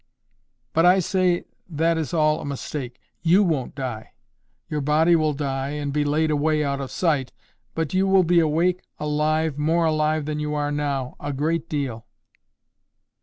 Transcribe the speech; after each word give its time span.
"But 0.73 0.83
I 0.83 0.97
say 0.97 1.45
that 1.69 1.95
is 1.95 2.11
all 2.11 2.41
a 2.41 2.43
mistake. 2.45 2.99
YOU 3.21 3.43
won't 3.43 3.75
die. 3.75 4.13
Your 4.67 4.81
body 4.81 5.15
will 5.15 5.35
die, 5.35 5.73
and 5.77 5.93
be 5.93 6.03
laid 6.03 6.31
away 6.31 6.63
out 6.63 6.81
of 6.81 6.89
sight; 6.89 7.31
but 7.75 7.93
you 7.93 8.07
will 8.07 8.23
be 8.23 8.39
awake, 8.39 8.81
alive, 8.99 9.59
more 9.59 9.85
alive 9.85 10.25
than 10.25 10.39
you 10.39 10.55
are 10.55 10.71
now, 10.71 11.15
a 11.19 11.31
great 11.31 11.69
deal." 11.69 12.07